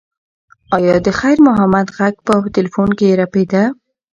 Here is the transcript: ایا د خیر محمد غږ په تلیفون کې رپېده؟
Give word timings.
ایا 0.75 0.95
د 1.05 1.07
خیر 1.19 1.37
محمد 1.47 1.87
غږ 1.97 2.15
په 2.25 2.33
تلیفون 2.55 2.89
کې 2.99 3.17
رپېده؟ 3.21 3.63